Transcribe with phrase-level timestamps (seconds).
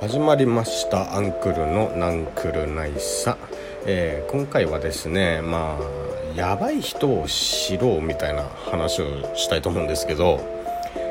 [0.00, 3.36] 始まりましたアンクルのナンクルナイサ、
[3.84, 10.38] えー、今回はですねまあやばい人を知ろうみたいな話をしたいと思うんですけど、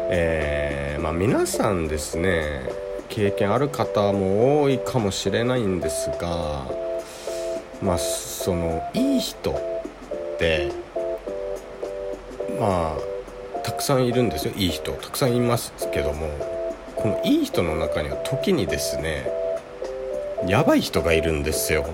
[0.09, 2.61] えー、まあ、皆さんですね
[3.09, 6.65] 経験ある方も多いかもしれないんですが
[7.81, 10.71] まあそのいい人って
[12.57, 12.97] まあ
[13.63, 14.53] たくさんいるんですよ。
[14.55, 16.56] いい人たくさんいますけども。
[16.97, 19.29] このいい人の中には時にですね
[20.47, 21.85] やばい人がいるんですよ。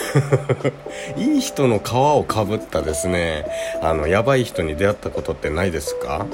[1.16, 3.44] いい人の皮をかぶったですね
[3.82, 6.26] あのやばい人に出会ったことってないですか？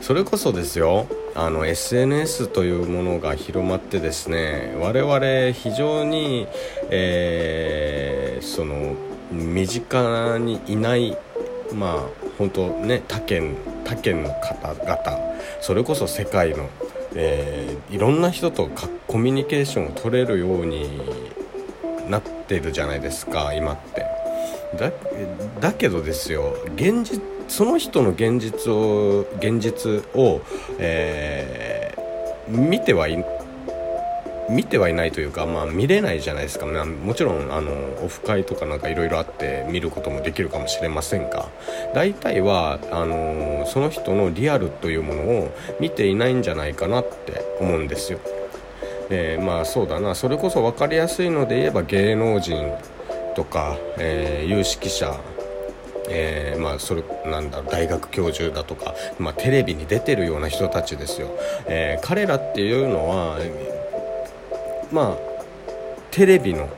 [0.00, 6.46] それこそですよあの SNS というものが広まってですね我々非常に、
[6.90, 8.94] えー、その
[9.30, 11.16] 身近にいない
[11.72, 15.18] まあ本当ね他県他県の方々
[15.60, 16.68] それこそ世界の
[17.14, 18.68] えー、いろんな人と
[19.06, 21.00] コミュニケーションを取れるように
[22.08, 24.06] なってるじゃないですか今って。
[24.76, 24.92] だ
[25.60, 30.42] だけどですよ現実その人の現実を現実を、
[30.78, 33.24] えー、見てはい
[34.48, 37.72] 見てはいないというか、まあ、見れないじゃないですか、まあ、もちろんあの
[38.04, 41.48] オフ会とかなんかいろいろあって見ることもできるかもしれませんが
[41.94, 48.20] 大体はあのその人のリアルというものを見ていないんじゃないかなって思うんですよ。
[49.10, 50.14] えー、まあそうだな。
[50.14, 52.74] それこそ分かりやすいので言えば芸能人
[53.34, 55.18] とか、えー、有識者
[56.10, 61.28] えー、まあそれなんだ大学教授だとか、まあ、テレビに出てるような人たちですよ、
[61.66, 63.38] えー、彼らっていうのは
[64.92, 65.28] まあ
[66.10, 66.68] テレビの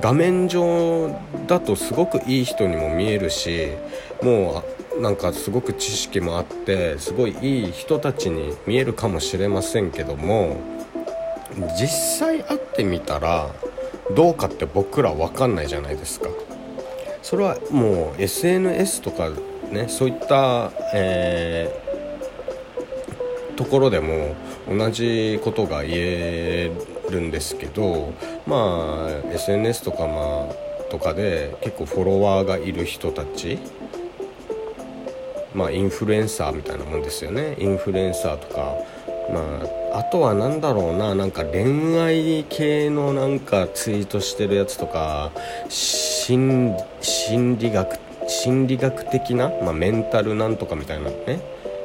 [0.00, 1.14] 画面上
[1.46, 3.72] だとすごくいい人にも見えるし
[4.22, 4.62] も
[4.96, 10.60] うなんかすごく知識もあってすごいいい人たちに見えるかもしれませんけども
[11.78, 13.50] 実際会ってみたら
[14.14, 16.28] どうかって僕ら分かんないじゃないですか。
[17.22, 19.30] それはもう SNS とか
[19.70, 24.34] ねそういった、えー、ところでも
[24.68, 26.72] 同じことが言え
[27.10, 28.12] るんですけど
[28.46, 33.58] まあ SNS とかまあとかで結構フォロワーがいる人たち
[35.54, 37.56] まあインフルエンサーみたいなもんですよね。
[37.58, 38.76] インフルエンサーとか
[39.32, 39.40] ま
[39.92, 45.32] ああとは何だろうななんか恋愛系のなんかツイートしてるやつとか
[45.68, 46.76] 心
[47.58, 51.40] 理学心理学的な、まあ、メンタルなんとかみたいなね、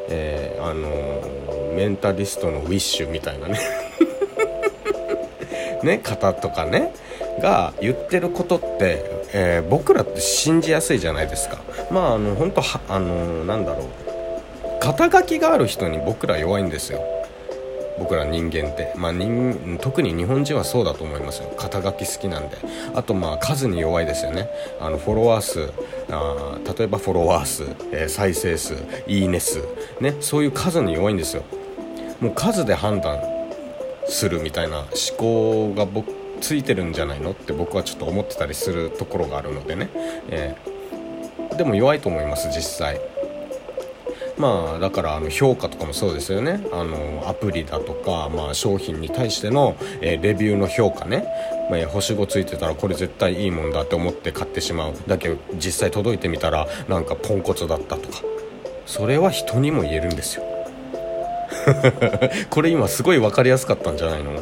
[0.09, 3.59] えー、あのメンタリストのウィッシュみたいなね。
[5.83, 6.93] ね方とかね
[7.41, 11.57] が言ってることって、えー、僕らって信じやすいじゃないですか。
[11.91, 13.87] まああの本当はあのなんだろう。
[14.79, 17.01] 肩書きがある人に僕ら弱いんですよ。
[17.97, 21.53] 僕ら人間って、まあ人、特に日本人はそうだと思いますよ。
[21.57, 22.57] 肩書き好きなんで。
[22.93, 24.49] あとまあ数に弱いですよね。
[24.81, 25.71] あのフォロワー数。
[26.11, 28.75] あ例えばフォロワー数、えー、再生数。
[29.07, 29.61] いいね数。
[30.01, 31.43] ねそういう数に弱いんですよ。
[32.19, 33.19] もう数で判断
[34.07, 39.89] するみたいな思考が僕ついてるんじゃないのって僕はちょっと思ってたりするところがあるのでね、
[40.29, 42.99] えー、でも弱いと思います実際。
[44.37, 46.61] まあだからあの評価とかもそうですよね。
[46.73, 51.25] あのアプリだとか、まあ、商品に対しての、えー、レビューの評価ね、
[51.71, 58.21] まあ、星5ついてたらこれ絶対いいもんだって思って買ってしまうだけど実際届いてみたらなんかポンコツだったとか。
[58.85, 60.54] それは人にも言えるんですよ。
[62.49, 64.31] これ今すごい分かりやすかったんじゃないの？
[64.31, 64.39] うん。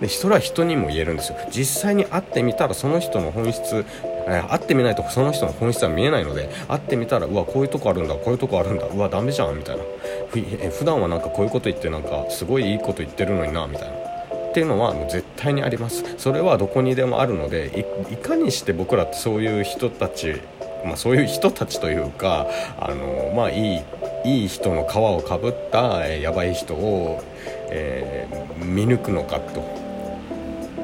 [0.00, 1.38] で人は人にも言えるんですよ。
[1.50, 3.84] 実際に会ってみたらその人の本質
[4.28, 9.82] え会ってみないとその人の本質は見えないので会ってみたらうわこういうとこあるんだこういうとこあるんだうわダメじゃんみたいな。
[10.28, 13.94] ふ普段はなんかこういうこと言ってなんかすごいいいこと言ってるのになみたいな。
[13.94, 16.04] っていうのはもう絶対にあります。
[16.16, 20.40] それはどこにでもあるのでいかにして僕らってそういう人たち
[20.84, 22.46] まあ、そういう人たちというか
[22.78, 23.82] あの、まあ、いい
[24.28, 27.24] いい人の皮をかぶった、やばい人を、
[27.70, 29.64] えー、見抜くのかと。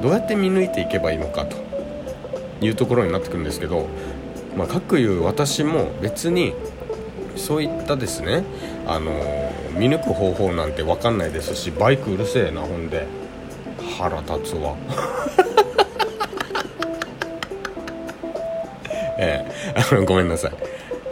[0.01, 1.63] どうやって見抜いていけばいいのかと。
[2.61, 3.87] いうところになってくるんですけど、
[4.55, 6.53] まあ、かくいう私も別に
[7.35, 8.43] そういったですね、
[8.87, 13.05] あのー、見抜く方法なんて分かんないですしバイクうるせえなほんで。
[13.97, 14.75] 腹立つわ。
[19.17, 20.51] えー、ごめんなさい、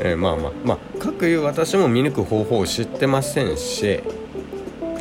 [0.04, 4.02] えー、まあまあまあかくいう私も見抜く方法を知ってませんし、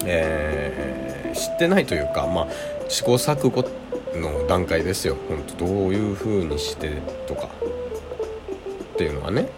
[0.05, 2.49] えー、知ってないというかまあ
[2.89, 3.69] 試行錯誤
[4.15, 5.17] の段階ですよ。
[5.29, 6.93] 本当どういう風にして
[7.27, 7.49] とか。
[8.93, 9.49] っていうのはね。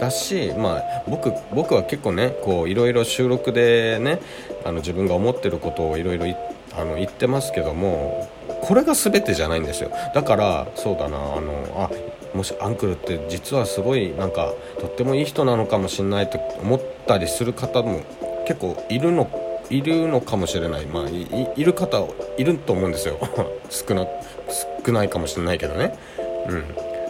[0.00, 4.20] だし、まあ、僕僕は結構ねこういろいろ収録でね
[4.64, 8.28] あの自分が思ってることをいろいろ言ってますけども
[8.66, 9.90] これが全てじゃないんですよ。
[10.14, 11.90] だからそうだなあの
[12.34, 18.02] あもしアンクルって実はすごいなんかとってもいい人なのかもしれないと思ったりする方も
[18.46, 19.30] 結構いるの
[19.70, 20.86] いるのかもしれない。
[20.86, 22.04] まあいる方
[22.38, 23.18] いると思うんですよ。
[23.70, 24.06] 少な
[24.84, 25.96] 少ないかもしれないけどね。
[26.48, 26.64] うん。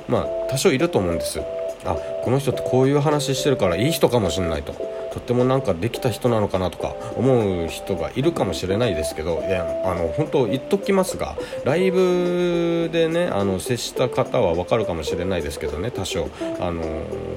[0.08, 1.40] まあ多少いると思うんです
[1.84, 4.74] あこの人ってこういう話してるからいい人かもしれないと。
[5.16, 16.28] とってもなんかできた人なのかなとか思う人がいるかもしれないですけどいやあの本当言っときますがライブでねあの接した方は分かるかもしれないですけどね多少
[16.60, 16.82] あの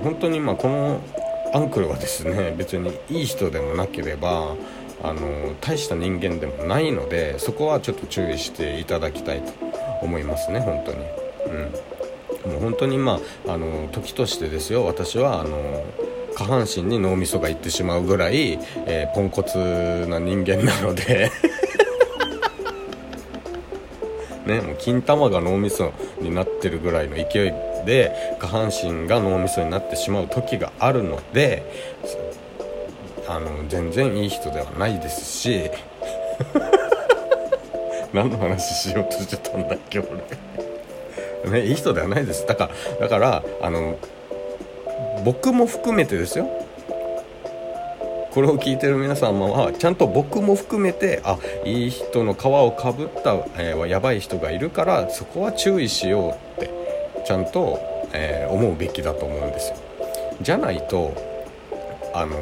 [0.03, 1.01] 本当にまあこの
[1.53, 4.57] アンクルはですね別にいい人でもなければ
[5.01, 9.53] あの大した人間でもないのでそこはちょっと注意していただきたいと
[10.01, 10.97] 思いますね本当に。
[12.45, 15.85] うん、もう本当にまああの時としてですよ私はあの
[16.39, 19.57] 下半身に脳みそがいってしまうぐらい、えー、ポンコツ
[20.07, 21.29] な人間なので。
[24.45, 25.91] ね、もう金玉が脳みそ
[26.21, 27.53] になってるぐらいの勢い
[27.85, 31.63] で下半身が脳みそになってしまう時があるので
[33.27, 35.69] あの全然いい人ではないですし。
[38.11, 40.09] 何の話しようとしてたんだっけ俺。
[41.61, 42.47] ねいい人ではないです。
[42.47, 43.99] だからだからあの
[45.23, 46.47] 僕も含めてですよ。
[48.31, 56.69] これを聞いてる皆様はちゃんと僕も含めてあいい人の皮をかぶった、えー、やばい人がいるからそこは注意しようって
[57.25, 57.79] ちゃんと、
[58.13, 59.77] えー、思うべきだと思うんですよ。
[60.41, 61.13] じゃないと
[62.13, 62.37] あの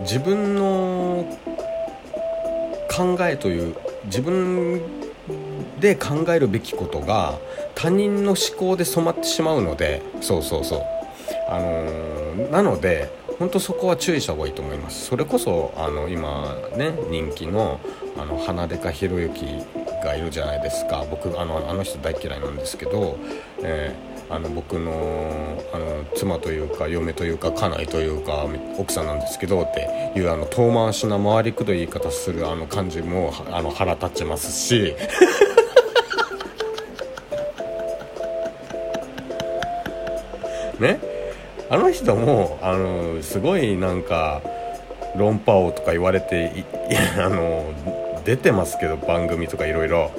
[0.00, 1.26] 自分の
[2.90, 4.80] 考えという自分
[5.78, 7.38] で考えるべきことが
[7.74, 10.97] 他人の思考で染まってしまうのでそうそうそう。
[11.48, 15.06] あの、なので本当そこは注意した方がいいと思います。
[15.06, 17.80] それこそあの今ね人気の
[18.16, 19.44] あの花でかひろゆき
[20.02, 21.04] がいるじゃないですか。
[21.08, 23.18] 僕あのあの人大嫌いなんですけど、
[23.62, 24.92] えーあの僕の
[25.72, 28.46] あの妻というか嫁というか家内というか
[28.76, 34.94] 奥さんなんですけどっていうあの遠回しな回りくどい言い方するあの感じもあの腹立ちますし。
[40.78, 41.17] ね？
[41.70, 44.42] あの人もあのすごいなんか
[45.16, 46.64] 論破王とか言われて
[47.18, 47.64] あの
[48.24, 50.10] 出てますけど番組とかいろいろ。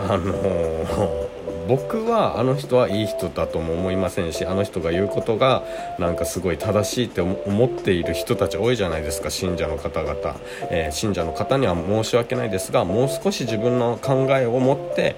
[0.00, 1.28] あの
[1.66, 5.64] 僕はあの人はいい人だとも思いませんしあの人が言うことが
[5.98, 10.36] なんかすごい正しいって思っている人たち多いじゃないですか信者の方々、
[10.70, 15.14] えー、信者の方には申し訳ないですがもう少し自分の考えを持って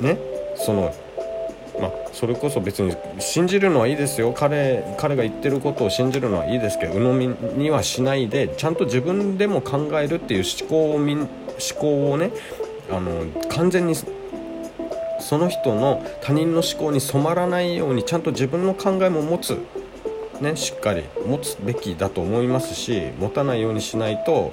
[0.00, 0.18] ね
[0.56, 0.92] その
[1.80, 4.32] まあ、それこそ別に信じるのはいいですよ。
[4.32, 11.28] 彼彼が言ってることを信じるのはいいですけど鵜呑みにはしないでちゃんと自分でも考えるっていう思考を思
[11.78, 12.30] 考をね
[12.90, 19.58] あの完全にその人の他人の思考に染まらないようにちゃんと自分の考えも持つ、
[20.40, 24.52] ね、しっかり持つべきだと思いますし持たないようにしないと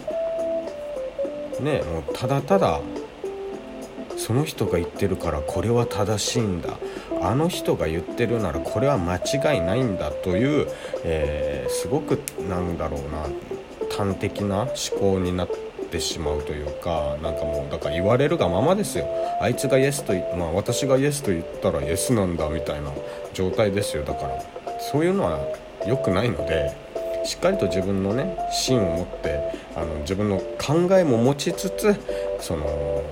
[1.60, 2.80] ねもうただただ
[4.16, 6.78] その人が言ってるからこれは正しいんだ。
[7.22, 10.68] あの人が言ってるならこれは間違いないんだという、
[11.04, 13.28] えー、すごくなんだろうな
[13.96, 15.50] 端的な思考になっ
[15.92, 19.08] てしまうというかなんかもうだから言われるがままですよ。
[19.42, 22.92] あいつがイエスとまあ私がイエスと言ったらイエスなんだみたいな
[23.34, 24.04] 状態ですよ。
[24.04, 24.44] だから
[24.80, 25.40] そういうのは
[25.86, 26.76] 良くないので
[27.26, 29.40] しっかりと自分のね芯を持って
[29.76, 31.96] あの自分の考えも持ちつつ
[32.40, 33.04] その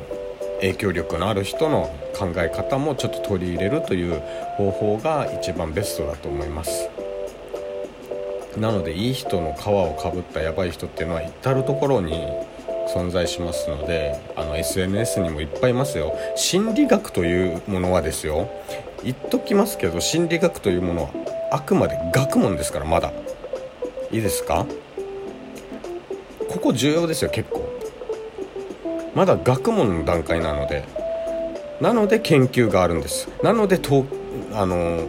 [0.62, 4.22] 影響力のある人の考え方もちょっと取り入れるという
[4.58, 6.90] 方法が一番ベストだと思います。
[8.58, 12.28] なのでいい人の皮をかぶったやばい人っていうのは至る所に
[12.92, 16.16] 存在しますのであの SNS にもいっぱいいますよ。
[16.36, 18.50] 心理学というものはですよ。
[19.04, 21.10] 言っときますけど心理学というものは
[21.52, 23.12] あくまで学問ですからまだ。
[24.12, 24.66] いいですか？
[26.50, 27.67] ここ重要ですよ結構。
[29.18, 30.84] まだ学問の段階なので
[31.82, 33.28] なので研究があるんです。
[33.42, 34.06] なのでと
[34.54, 35.08] あの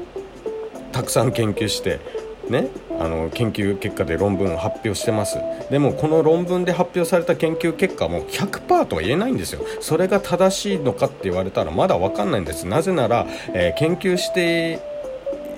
[0.92, 2.00] たくさん研究して
[2.48, 5.36] ねあの研究結果で論文を発表してます。
[5.70, 9.60] でもこの論文で発表された研究結果も100%とは言えないんですよ。
[9.80, 12.66] それが正しいのかって言われたらまだ分かんないんです。
[12.66, 14.80] なぜなら、えー、研究して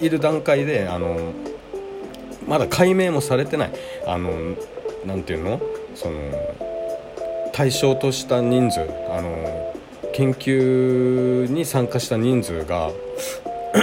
[0.01, 1.33] いる段階であの
[2.49, 3.71] まだ解明もされてない。
[4.09, 4.57] あの
[5.07, 5.61] なていうの？
[5.95, 6.70] その
[7.53, 8.81] 対象とした人数
[9.11, 9.75] あの
[10.13, 12.91] 研究に参加した人数が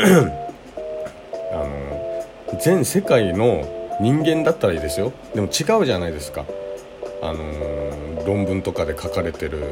[1.51, 5.11] あの全世界の人間だったらいいですよ。
[5.33, 6.45] でも違うじゃないですか。
[7.21, 9.63] あの、論文とかで書かれてる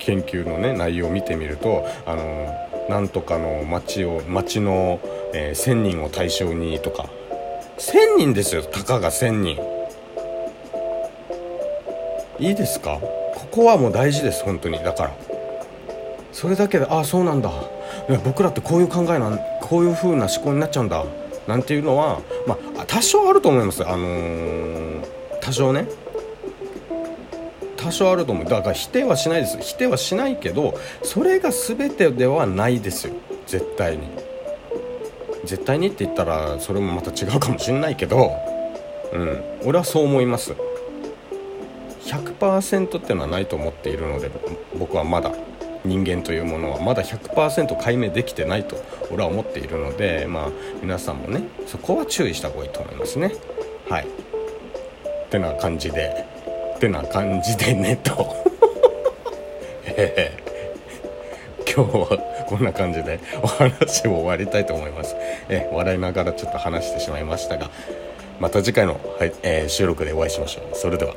[0.00, 5.00] 研究のね内容を見てみるとあのなんとかの町を町の、
[5.34, 7.08] え、1000人を対象にとか。
[7.78, 8.62] 1000人ですよ。
[8.62, 9.77] たかが1000人。
[12.38, 12.98] いいですか？
[13.00, 14.78] ここはもう大事です本当に。
[14.78, 15.16] だから。
[16.32, 17.50] それだけでああそうなんだ。
[18.24, 21.04] 僕らってこういう考えなんこういう風な思考になっちゃうんだ。
[21.46, 23.84] なんていうのはまあ多少あると思います。
[23.86, 25.02] あのー、
[25.40, 25.88] 多少ね。
[27.76, 28.44] 多少あると思う。
[28.44, 29.58] だから否定はしないです。
[29.60, 33.14] 否定はしないけどそれが全てではないですよ。
[33.46, 34.08] 絶対に。
[35.44, 38.30] 絶対にって言ったらそれもまた違うかもしんないけど。
[39.12, 39.42] うん。
[39.64, 40.54] 俺はそう思います。
[42.08, 44.30] 100%っていうのはないと思っているので
[44.78, 45.32] 僕はまだ
[45.84, 48.76] 人間というものはまだ100%解明できてないと
[49.10, 50.48] 俺は思っているのでまあ
[50.82, 53.32] 皆さんもねそこは注意した方がいいと思いますね。
[53.88, 54.06] はい。
[54.06, 56.26] ってな感じで
[56.76, 58.34] ってな感じでねと。
[59.86, 60.36] え
[61.66, 65.14] 今日はこんな感じでお話を終わりたいと思います。
[65.48, 67.70] え笑いながらちょっと話してしまいましたが
[68.40, 70.76] また次回の、はいえー、収録でお会いしましょう。
[70.76, 71.14] それでは。